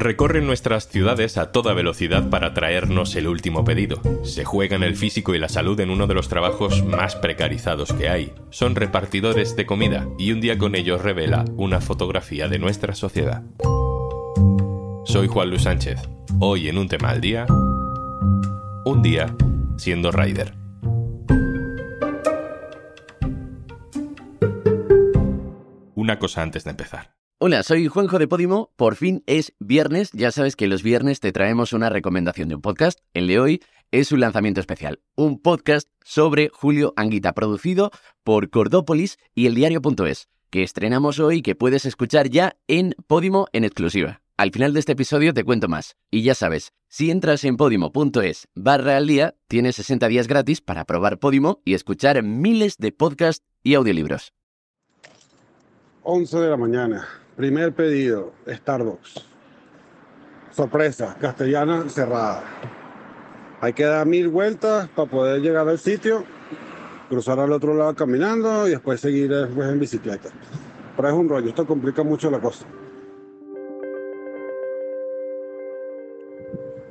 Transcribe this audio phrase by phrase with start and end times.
[0.00, 4.00] Recorren nuestras ciudades a toda velocidad para traernos el último pedido.
[4.24, 8.08] Se juegan el físico y la salud en uno de los trabajos más precarizados que
[8.08, 8.32] hay.
[8.48, 13.42] Son repartidores de comida y un día con ellos revela una fotografía de nuestra sociedad.
[15.04, 16.00] Soy Juan Luis Sánchez.
[16.38, 17.44] Hoy en un tema al día,
[18.86, 19.36] un día
[19.76, 20.54] siendo rider.
[25.94, 27.19] Una cosa antes de empezar.
[27.42, 28.70] Hola, soy Juanjo de Podimo.
[28.76, 30.10] Por fin es viernes.
[30.12, 33.00] Ya sabes que los viernes te traemos una recomendación de un podcast.
[33.14, 35.00] El de hoy es un lanzamiento especial.
[35.16, 37.92] Un podcast sobre Julio Anguita, producido
[38.24, 43.46] por Cordópolis y el diario.es, que estrenamos hoy y que puedes escuchar ya en Podimo
[43.54, 44.20] en exclusiva.
[44.36, 45.96] Al final de este episodio te cuento más.
[46.10, 50.84] Y ya sabes, si entras en podimo.es barra al día, tienes 60 días gratis para
[50.84, 54.34] probar Podimo y escuchar miles de podcasts y audiolibros.
[56.02, 57.19] 11 de la mañana.
[57.36, 59.24] Primer pedido, Starbucks.
[60.50, 62.42] Sorpresa, castellana cerrada.
[63.60, 66.24] Hay que dar mil vueltas para poder llegar al sitio,
[67.08, 70.30] cruzar al otro lado caminando y después seguir después en bicicleta.
[70.96, 72.66] Pero es un rollo, esto complica mucho la cosa.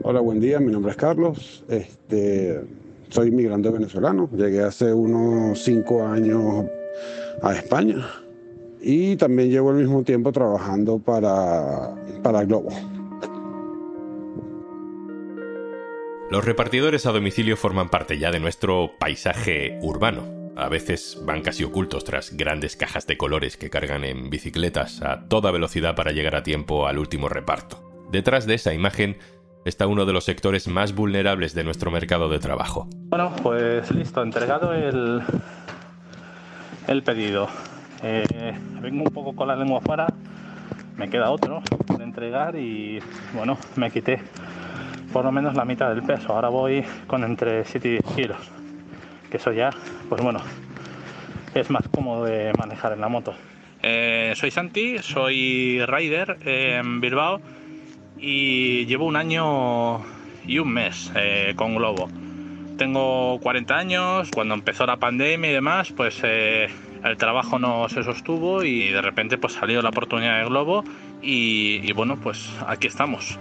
[0.02, 1.64] Hola, buen día, mi nombre es Carlos.
[1.67, 2.61] Este,
[3.09, 4.30] soy inmigrante venezolano.
[4.31, 6.66] Llegué hace unos cinco años
[7.42, 8.08] a España
[8.81, 12.69] y también llevo al mismo tiempo trabajando para, para Globo.
[16.31, 20.52] Los repartidores a domicilio forman parte ya de nuestro paisaje urbano.
[20.55, 25.27] A veces van casi ocultos tras grandes cajas de colores que cargan en bicicletas a
[25.27, 27.81] toda velocidad para llegar a tiempo al último reparto.
[28.11, 29.17] Detrás de esa imagen
[29.66, 32.88] está uno de los sectores más vulnerables de nuestro mercado de trabajo.
[32.93, 35.23] Bueno, pues listo, entregado el,
[36.88, 37.47] el pedido.
[38.02, 40.08] Eh, vengo un poco con la lengua afuera,
[40.95, 41.61] me queda otro
[41.97, 43.00] de entregar y
[43.33, 44.22] bueno, me quité
[45.11, 46.33] por lo menos la mitad del peso.
[46.33, 48.37] Ahora voy con entre 7 y 10 kilos,
[49.30, 49.71] que eso ya,
[50.08, 50.39] pues bueno,
[51.54, 53.33] es más cómodo de manejar en la moto.
[53.82, 57.42] Eh, soy Santi, soy rider en Bilbao
[58.17, 59.99] y llevo un año
[60.45, 62.08] y un mes eh, con Globo.
[62.77, 66.21] Tengo 40 años, cuando empezó la pandemia y demás, pues
[67.04, 70.83] el trabajo no se sostuvo y de repente pues salió la oportunidad de Globo
[71.21, 73.37] y, y bueno, pues aquí estamos.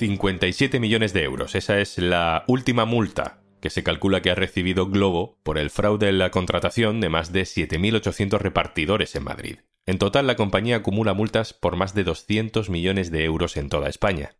[0.00, 1.54] ...57 millones de euros.
[1.54, 6.08] Esa es la última multa que se calcula que ha recibido Globo por el fraude
[6.08, 9.58] en la contratación de más de 7.800 repartidores en Madrid.
[9.86, 13.88] En total, la compañía acumula multas por más de 200 millones de euros en toda
[13.88, 14.36] España.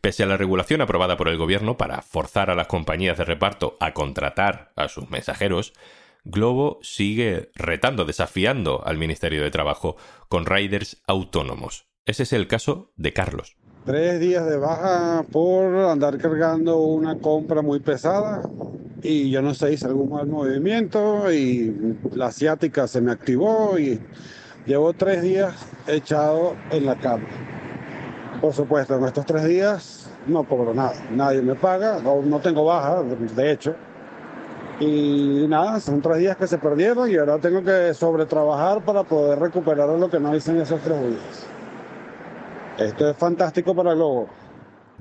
[0.00, 3.76] Pese a la regulación aprobada por el gobierno para forzar a las compañías de reparto
[3.80, 5.72] a contratar a sus mensajeros,
[6.24, 9.96] Globo sigue retando, desafiando al Ministerio de Trabajo
[10.28, 11.86] con riders autónomos.
[12.04, 13.56] Ese es el caso de Carlos.
[13.84, 18.42] Tres días de baja por andar cargando una compra muy pesada
[19.02, 24.00] y yo no sé, hice algún mal movimiento y la asiática se me activó y
[24.66, 25.54] llevo tres días
[25.86, 27.24] echado en la cama.
[28.40, 33.02] Por supuesto, en estos tres días no cobro nada, nadie me paga, no, tengo baja,
[33.02, 33.74] de hecho.
[34.80, 39.38] Y nada, son tres días que se perdieron y ahora tengo que sobretrabajar para poder
[39.38, 41.46] recuperar lo que no hice en esos tres días.
[42.78, 44.28] Esto es fantástico para Globo.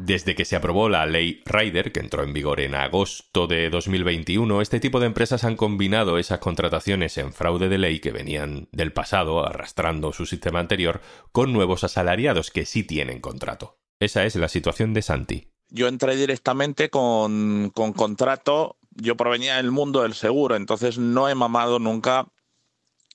[0.03, 4.59] Desde que se aprobó la ley Rider, que entró en vigor en agosto de 2021,
[4.59, 8.93] este tipo de empresas han combinado esas contrataciones en fraude de ley que venían del
[8.93, 11.01] pasado, arrastrando su sistema anterior,
[11.31, 13.77] con nuevos asalariados que sí tienen contrato.
[13.99, 15.47] Esa es la situación de Santi.
[15.69, 21.35] Yo entré directamente con, con contrato, yo provenía del mundo del seguro, entonces no he
[21.35, 22.27] mamado nunca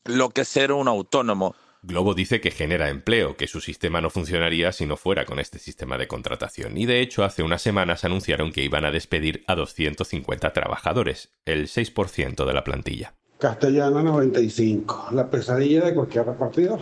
[0.05, 1.57] lo que es ser un autónomo.
[1.87, 5.61] Globo dice que genera empleo, que su sistema no funcionaría si no fuera con este
[5.61, 6.77] sistema de contratación.
[6.77, 11.69] Y de hecho, hace unas semanas anunciaron que iban a despedir a 250 trabajadores, el
[11.69, 13.15] 6% de la plantilla.
[13.39, 16.81] Castellana 95, la pesadilla de cualquier repartidor.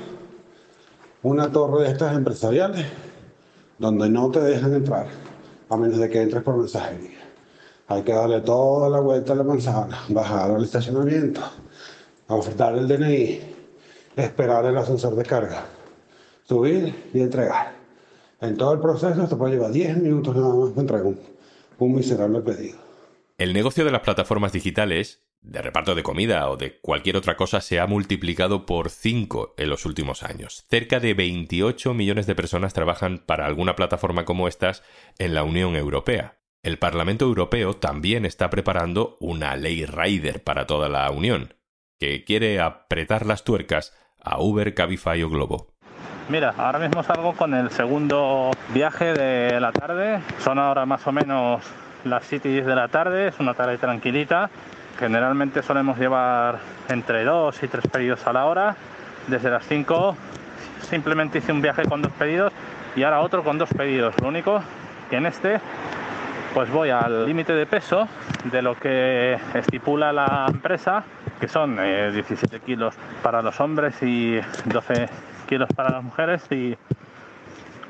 [1.23, 2.87] Una torre de estas empresariales
[3.79, 5.09] donde no te dejan entrar,
[5.69, 7.19] a menos de que entres por mensajería.
[7.89, 11.43] Hay que darle toda la vuelta a la manzana, bajar al estacionamiento,
[12.27, 13.54] ofertar el DNI,
[14.17, 15.67] esperar el ascensor de carga,
[16.45, 17.75] subir y entregar.
[18.41, 21.21] En todo el proceso esto puede llevar 10 minutos nada más para entregar un,
[21.79, 22.79] un miserable pedido.
[23.39, 27.61] El negocio de las plataformas digitales, de reparto de comida o de cualquier otra cosa,
[27.61, 30.65] se ha multiplicado por 5 en los últimos años.
[30.69, 34.83] Cerca de 28 millones de personas trabajan para alguna plataforma como estas
[35.19, 36.39] en la Unión Europea.
[36.63, 41.55] El Parlamento Europeo también está preparando una ley Rider para toda la Unión,
[41.99, 43.93] que quiere apretar las tuercas
[44.25, 45.69] a Uber, Cabify o Globo.
[46.29, 50.21] Mira, ahora mismo salgo con el segundo viaje de la tarde.
[50.39, 51.63] Son ahora más o menos
[52.05, 54.51] las 7 y 10 de la tarde, es una tarde tranquilita.
[54.99, 58.77] Generalmente solemos llevar entre 2 y 3 pedidos a la hora.
[59.27, 60.17] Desde las 5
[60.89, 62.53] simplemente hice un viaje con dos pedidos
[62.95, 64.15] y ahora otro con dos pedidos.
[64.21, 64.63] Lo único
[65.11, 65.61] que en este
[66.55, 68.07] pues voy al límite de peso
[68.45, 71.03] de lo que estipula la empresa,
[71.41, 75.09] que son 17 eh, kilos para los hombres y 12
[75.49, 76.77] kilos para las mujeres y,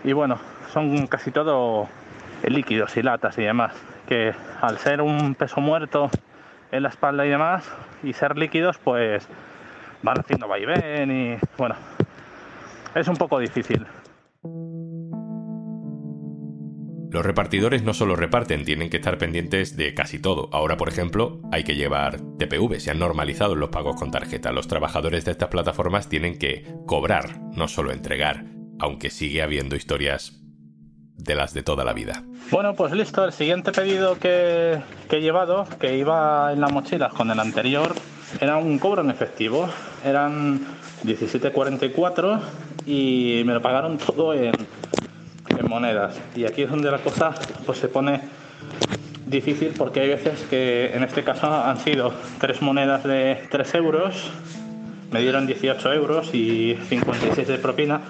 [0.03, 0.39] y bueno,
[0.73, 1.89] son casi todo
[2.43, 3.75] líquidos y latas y demás,
[4.09, 6.11] que al ser un peso muerto
[6.73, 7.65] en la espalda y demás
[8.03, 9.27] y ser líquidos pues
[10.03, 11.77] van haciendo vaivén y bueno,
[12.95, 13.87] es un poco difícil.
[17.15, 20.49] Los repartidores no solo reparten, tienen que estar pendientes de casi todo.
[20.51, 24.51] Ahora, por ejemplo, hay que llevar TPV, se han normalizado los pagos con tarjeta.
[24.51, 28.47] Los trabajadores de estas plataformas tienen que cobrar, no solo entregar,
[28.81, 30.43] aunque sigue habiendo historias
[31.17, 32.25] de las de toda la vida.
[32.51, 37.31] Bueno, pues listo, el siguiente pedido que, he llevado, que iba en las mochilas con
[37.31, 37.95] el anterior,
[38.41, 39.69] era un cobro en efectivo.
[40.05, 40.67] Eran
[41.05, 42.41] 17.44
[42.87, 44.53] y me lo pagaron todo en
[45.59, 46.21] en monedas.
[46.35, 47.35] Y aquí es donde la cosa
[47.67, 48.21] pues se pone
[49.27, 54.31] difícil porque hay veces que en este caso han sido tres monedas de 3 euros,
[55.11, 58.01] me dieron 18 euros y 56 de propina,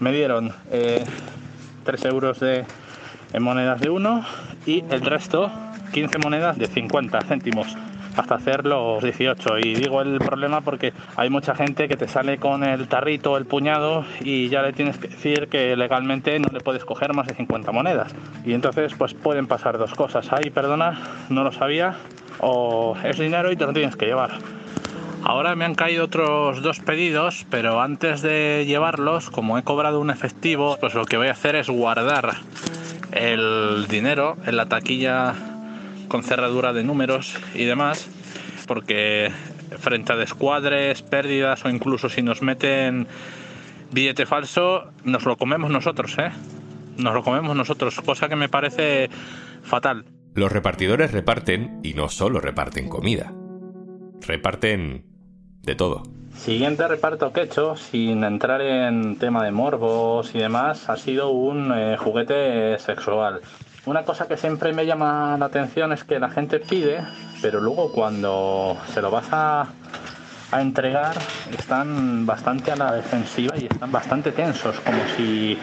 [0.00, 2.64] me dieron 3 eh, euros de,
[3.32, 4.26] en monedas de 1
[4.66, 5.50] y el resto
[5.92, 7.76] 15 monedas de 50 céntimos
[8.16, 9.58] hasta hacer los 18.
[9.58, 13.46] Y digo el problema porque hay mucha gente que te sale con el tarrito, el
[13.46, 17.34] puñado y ya le tienes que decir que legalmente no le puedes coger más de
[17.34, 18.14] 50 monedas.
[18.44, 20.28] Y entonces pues pueden pasar dos cosas.
[20.32, 21.96] Ay, perdona, no lo sabía.
[22.40, 24.32] O es dinero y te lo tienes que llevar.
[25.26, 30.10] Ahora me han caído otros dos pedidos, pero antes de llevarlos, como he cobrado un
[30.10, 32.34] efectivo, pues lo que voy a hacer es guardar
[33.12, 35.34] el dinero en la taquilla
[36.08, 38.08] con cerradura de números y demás,
[38.66, 39.30] porque
[39.78, 43.06] frente a descuadres, pérdidas o incluso si nos meten
[43.92, 46.30] billete falso, nos lo comemos nosotros, ¿eh?
[46.96, 49.10] Nos lo comemos nosotros, cosa que me parece
[49.62, 50.04] fatal.
[50.34, 53.32] Los repartidores reparten y no solo reparten comida,
[54.26, 55.04] reparten
[55.62, 56.02] de todo.
[56.34, 61.30] Siguiente reparto que he hecho, sin entrar en tema de morbos y demás, ha sido
[61.30, 63.40] un eh, juguete sexual.
[63.86, 67.04] Una cosa que siempre me llama la atención es que la gente pide,
[67.42, 69.66] pero luego cuando se lo vas a,
[70.58, 71.16] entregar
[71.50, 75.58] están bastante a la defensiva y están bastante tensos, como si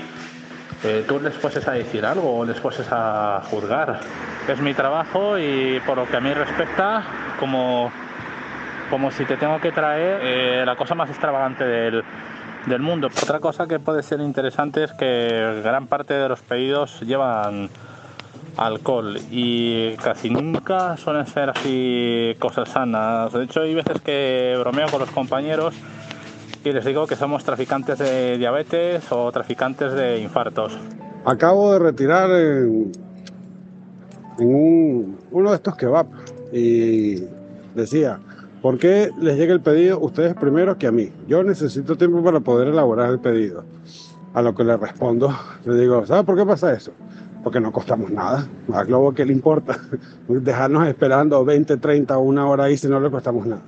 [0.83, 4.01] eh, tú les fueses a decir algo o les fueses a juzgar.
[4.49, 7.03] Es mi trabajo y por lo que a mí respecta,
[7.39, 7.89] como,
[8.89, 12.03] como si te tengo que traer eh, la cosa más extravagante del,
[12.65, 13.07] del mundo.
[13.07, 17.69] Otra cosa que puede ser interesante es que gran parte de los pedidos llevan
[18.57, 23.33] alcohol y casi nunca suelen ser así cosas sanas.
[23.33, 25.75] De hecho, hay veces que bromeo con los compañeros
[26.63, 30.77] y les digo que somos traficantes de diabetes o traficantes de infartos.
[31.25, 32.91] Acabo de retirar en,
[34.37, 36.07] uno de estos kebab
[36.51, 37.23] y
[37.75, 38.19] decía,
[38.61, 41.11] ¿por qué les llega el pedido ustedes primero que a mí?
[41.27, 43.63] Yo necesito tiempo para poder elaborar el pedido.
[44.33, 45.35] A lo que le respondo,
[45.65, 46.91] le digo, ¿sabes por qué pasa eso?
[47.43, 48.47] Porque no costamos nada.
[48.73, 49.79] A Globo, ¿qué le importa?
[50.27, 53.61] Dejarnos esperando 20, 30 o una hora ahí si no le costamos nada.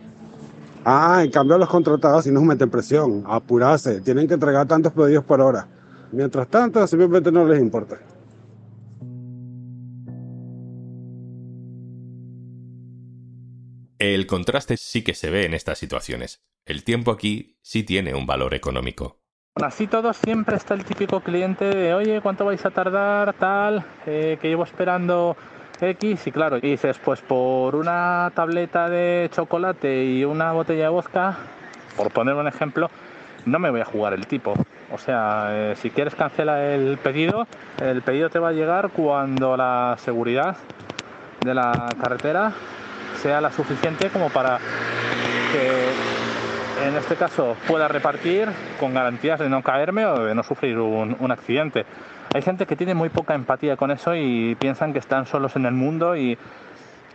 [0.86, 5.24] Ah, en cambio los contratados sí nos meten presión, apurarse, tienen que entregar tantos pedidos
[5.24, 5.68] por hora.
[6.12, 7.98] Mientras tanto, simplemente no les importa.
[13.98, 16.44] El contraste sí que se ve en estas situaciones.
[16.65, 19.23] El tiempo aquí sí tiene un valor económico.
[19.62, 23.33] Así todo siempre está el típico cliente de, oye, ¿cuánto vais a tardar?
[23.33, 25.38] Tal, eh, que llevo esperando
[25.79, 31.38] X y claro, dices, pues por una tableta de chocolate y una botella de vodka,
[31.95, 32.89] por poner un ejemplo,
[33.45, 34.55] no me voy a jugar el tipo.
[34.91, 37.45] O sea, eh, si quieres cancelar el pedido,
[37.79, 40.57] el pedido te va a llegar cuando la seguridad
[41.45, 42.53] de la carretera
[43.22, 44.57] sea la suficiente como para
[45.51, 45.83] que
[46.88, 48.50] en este caso pueda repartir
[48.80, 51.86] con garantías de no caerme o de no sufrir un, accidente.
[52.34, 55.66] Hay gente que tiene muy poca empatía con eso y piensan que están solos en
[55.66, 56.38] el mundo y,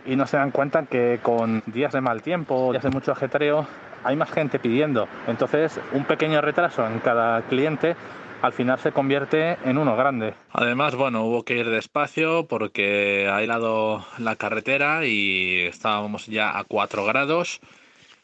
[0.05, 3.67] y no se dan cuenta que con días de mal tiempo, días de mucho ajetreo,
[4.03, 5.07] hay más gente pidiendo.
[5.27, 7.95] Entonces, un pequeño retraso en cada cliente
[8.41, 10.33] al final se convierte en uno grande.
[10.51, 16.63] Además, bueno, hubo que ir despacio porque ha helado la carretera y estábamos ya a
[16.63, 17.59] 4 grados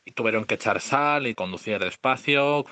[0.06, 2.66] y tuvieron que echar sal y conducir despacio,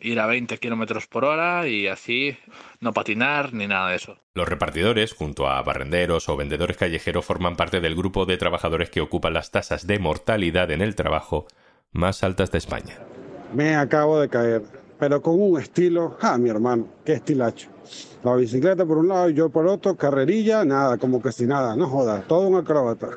[0.00, 2.36] ir a 20 kilómetros por hora y así
[2.80, 4.16] no patinar ni nada de eso.
[4.34, 9.00] Los repartidores, junto a barrenderos o vendedores callejeros, forman parte del grupo de trabajadores que
[9.00, 11.46] ocupan las tasas de mortalidad en el trabajo
[11.92, 12.98] más altas de España.
[13.52, 14.62] Me acabo de caer,
[15.00, 17.70] pero con un estilo, ah, mi hermano, qué estilacho.
[18.22, 21.74] La bicicleta por un lado y yo por otro, carrerilla, nada, como que si nada,
[21.74, 23.08] no jodas, todo un acróbata.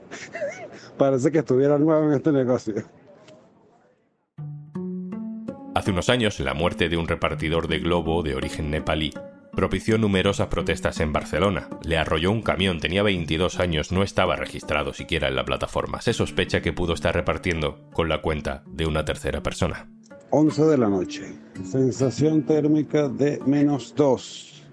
[0.96, 2.74] Parece que estuviera nuevo en este negocio.
[5.74, 9.12] Hace unos años, la muerte de un repartidor de globo de origen nepalí
[9.54, 11.68] propició numerosas protestas en Barcelona.
[11.84, 16.00] Le arrolló un camión, tenía 22 años, no estaba registrado siquiera en la plataforma.
[16.00, 19.93] Se sospecha que pudo estar repartiendo con la cuenta de una tercera persona.
[20.36, 24.64] 11 de la noche, sensación térmica de menos 2.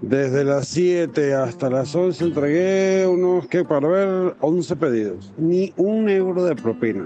[0.00, 5.30] Desde las 7 hasta las 11 entregué unos, que para ver, 11 pedidos.
[5.36, 7.04] Ni un euro de propina.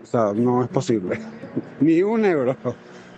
[0.00, 1.18] O sea, no es posible.
[1.80, 2.54] Ni un euro.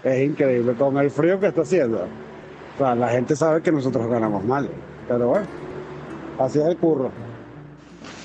[0.02, 2.06] Es increíble con el frío que está haciendo.
[2.76, 4.66] O sea, la gente sabe que nosotros ganamos mal.
[5.06, 5.46] Pero bueno,
[6.38, 7.10] así es el curro.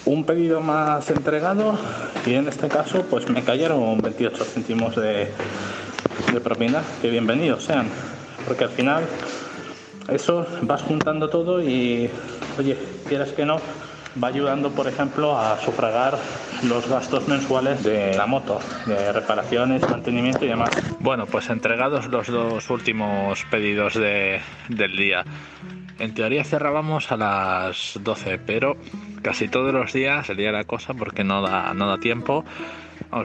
[0.06, 1.78] Un pedido más entregado
[2.26, 5.32] y en este caso pues me cayeron 28 céntimos de,
[6.34, 6.82] de propina.
[7.02, 7.88] Que bienvenidos sean.
[8.46, 9.04] Porque al final
[10.08, 12.10] eso vas juntando todo y,
[12.58, 13.58] oye, quieras que no,
[14.22, 16.18] va ayudando, por ejemplo, a sufragar
[16.64, 20.72] los gastos mensuales de la moto, de reparaciones, mantenimiento y demás.
[21.00, 25.24] Bueno, pues entregados los dos últimos pedidos de, del día.
[26.00, 28.78] En teoría cerrábamos a las 12, pero
[29.22, 32.46] casi todos los días sería la cosa porque no da, no da tiempo.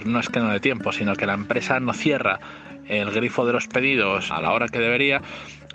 [0.04, 2.40] No es que no dé tiempo, sino que la empresa no cierra
[2.88, 5.22] el grifo de los pedidos a la hora que debería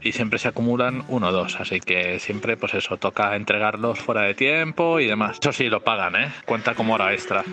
[0.02, 4.22] y siempre se acumulan uno o dos, así que siempre pues eso, toca entregarlos fuera
[4.22, 5.38] de tiempo y demás.
[5.42, 6.32] Eso sí, lo pagan, ¿eh?
[6.46, 7.44] Cuenta como hora extra.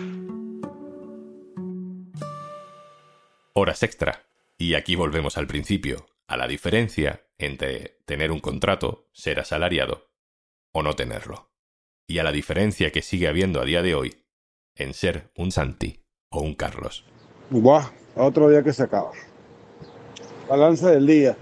[3.53, 4.23] Horas extra.
[4.57, 10.09] Y aquí volvemos al principio, a la diferencia entre tener un contrato, ser asalariado,
[10.73, 11.49] o no tenerlo.
[12.07, 14.25] Y a la diferencia que sigue habiendo a día de hoy
[14.75, 17.05] en ser un Santi o un Carlos.
[17.49, 19.11] Buah, otro día que se acaba.
[20.49, 21.37] Balance del día.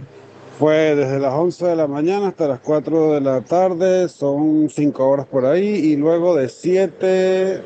[0.57, 5.05] Fue desde las 11 de la mañana hasta las 4 de la tarde, son 5
[5.05, 7.61] horas por ahí, y luego de 7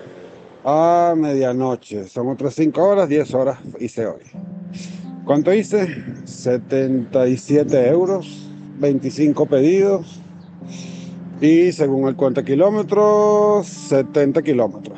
[0.63, 4.23] a medianoche, son otras 5 horas, 10 horas hice hoy.
[5.29, 5.88] ¿Cuánto hice?
[6.25, 10.19] 77 euros, 25 pedidos,
[11.39, 14.98] y según el cuenta kilómetros, 70 kilómetros.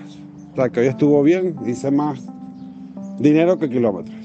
[0.54, 2.22] O sea que hoy estuvo bien, hice más
[3.20, 4.16] dinero que kilómetros.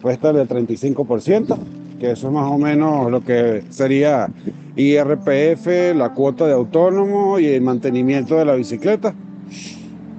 [0.00, 1.58] Resta el 35%
[1.98, 4.28] que eso es más o menos lo que sería
[4.76, 9.12] IRPF, la cuota de autónomo y el mantenimiento de la bicicleta.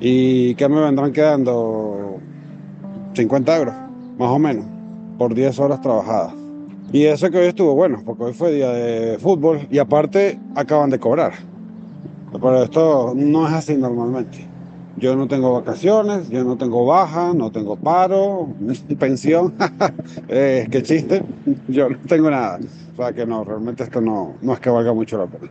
[0.02, 2.20] ¿Y qué me vendrán quedando?
[3.14, 3.76] 50 euros,
[4.20, 4.66] más o menos,
[5.18, 6.34] por 10 horas trabajadas.
[6.92, 10.90] Y eso que hoy estuvo bueno, porque hoy fue día de fútbol y aparte acaban
[10.90, 11.34] de cobrar.
[12.32, 14.46] Pero esto no es así normalmente.
[14.98, 18.50] Yo no tengo vacaciones, yo no tengo baja, no tengo paro,
[19.00, 19.54] pensión.
[20.28, 21.24] eh, qué chiste.
[21.70, 22.60] Yo no tengo nada.
[22.94, 25.50] O sea que no, realmente esto no, no es que valga mucho la pena.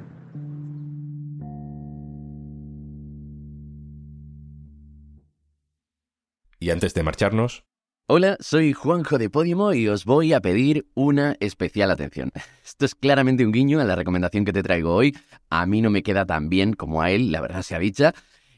[6.60, 7.64] Y antes de marcharnos,
[8.10, 12.32] Hola, soy Juanjo de Podimo y os voy a pedir una especial atención.
[12.64, 15.14] Esto es claramente un guiño a la recomendación que te traigo hoy.
[15.50, 18.14] A mí no me queda tan bien como a él, la verdad sea dicha.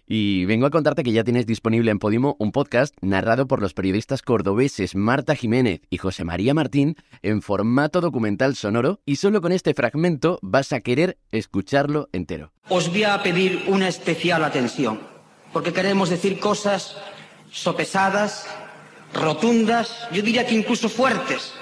[0.07, 3.75] Y vengo a contarte que ya tienes disponible en Podimo un podcast narrado por los
[3.75, 9.51] periodistas cordobeses Marta Jiménez y José María Martín en formato documental sonoro y solo con
[9.51, 12.53] este fragmento vas a querer escucharlo entero.
[12.69, 15.01] Os voy a pedir una especial atención,
[15.53, 16.97] porque queremos decir cosas
[17.51, 18.47] sopesadas,
[19.13, 21.53] rotundas, yo diría que incluso fuertes,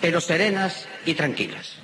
[0.00, 1.78] pero serenas y tranquilas.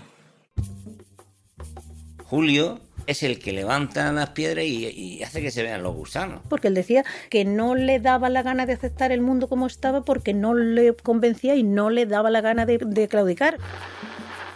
[2.24, 6.42] Julio es el que levanta las piedras y, y, hace que se vean los gusanos.
[6.48, 10.04] Porque él decía que no le daba la gana de aceptar el mundo como estaba
[10.04, 13.58] porque no le convencía y no le daba la gana de, de claudicar.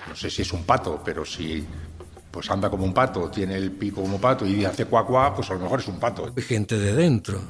[0.09, 1.67] No sé si es un pato, pero si
[2.31, 5.35] pues anda como un pato, tiene el pico como un pato y hace cuá cuá,
[5.35, 6.33] pues a lo mejor es un pato.
[6.37, 7.41] Gente de dentro,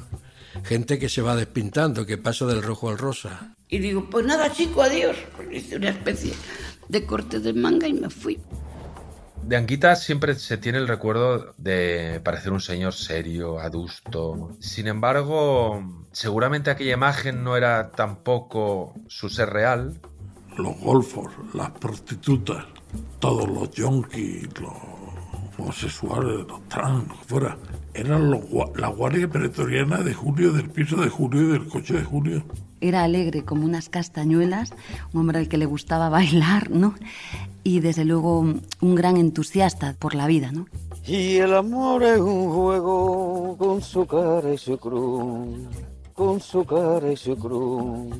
[0.63, 3.55] gente que se va despintando, que pasa del rojo al rosa.
[3.67, 5.17] Y digo, pues nada, chico, adiós.
[5.51, 6.33] Hice una especie
[6.87, 8.39] de corte de manga y me fui.
[9.43, 14.55] De Anguita siempre se tiene el recuerdo de parecer un señor serio, adusto.
[14.59, 19.99] Sin embargo, seguramente aquella imagen no era tampoco su ser real.
[20.57, 22.65] los golfos, las prostitutas,
[23.19, 24.73] todos los yonkis, los
[25.57, 27.57] homosexuales, los trans, fuera,
[27.95, 28.41] eran los,
[28.75, 32.43] la guardia pretoriana de Julio, del piso de Julio y del coche de Julio.
[32.81, 34.73] Era alegre como unas castañuelas,
[35.13, 36.93] un hombre al que le gustaba bailar, ¿no?
[37.63, 40.67] Y desde luego un gran entusiasta por la vida, ¿no?
[41.07, 45.59] Y el amor es un juego con su cara y su cruz,
[46.13, 48.13] con su cara y su cruz.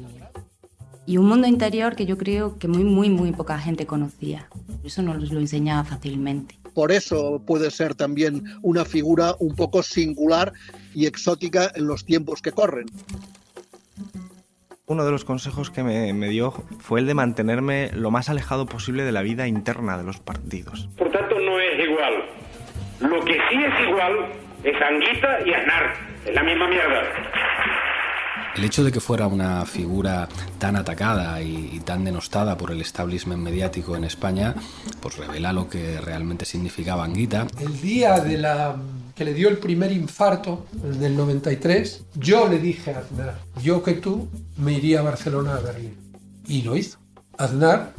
[1.07, 4.49] Y un mundo interior que yo creo que muy, muy, muy poca gente conocía.
[4.83, 6.57] Eso nos lo enseñaba fácilmente.
[6.75, 10.51] Por eso puede ser también una figura un poco singular
[10.93, 12.85] y exótica en los tiempos que corren.
[14.85, 18.67] Uno de los consejos que me, me, dio fue el de mantenerme lo más alejado
[18.67, 20.89] posible de la vida interna de los partidos.
[20.97, 22.13] Por tanto, no es igual.
[22.99, 24.13] Lo que sí es igual
[24.63, 25.93] es Anguita y Aznar.
[26.25, 27.01] Es la misma mierda.
[28.55, 32.79] El hecho de que fuera una figura tan atacada y, y, tan denostada por el
[32.81, 34.55] establishment mediático en España,
[35.01, 37.47] pues revela lo que realmente significaba Anguita.
[37.59, 38.77] El día de la
[39.15, 43.81] que le dio el primer infarto, el del 93, yo le dije a Aznar, yo
[43.83, 45.97] que tú me iría a Barcelona a Berlín.
[46.47, 46.99] Y lo hizo.
[47.37, 47.93] Aznar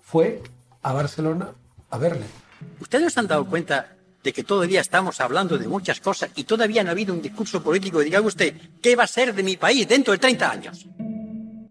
[0.00, 0.42] fue
[0.82, 1.48] a Barcelona
[1.90, 2.24] a verle.
[2.80, 3.95] ¿Ustedes no se han dado cuenta
[4.26, 7.62] de que todavía estamos hablando de muchas cosas y todavía no ha habido un discurso
[7.62, 10.84] político diga usted qué va a ser de mi país dentro de 30 años.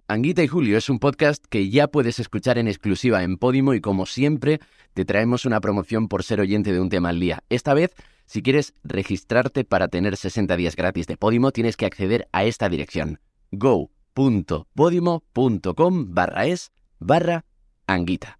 [0.08, 3.82] Anguita y Julio es un podcast que ya puedes escuchar en exclusiva en Podimo y
[3.82, 4.62] como siempre
[4.94, 7.44] te traemos una promoción por ser oyente de un tema al día.
[7.50, 7.94] Esta vez,
[8.26, 12.70] si quieres registrarte para tener 60 días gratis de Podimo, tienes que acceder a esta
[12.70, 13.20] dirección
[13.52, 17.44] go.podimo.com barra es barra
[17.86, 18.40] anguita.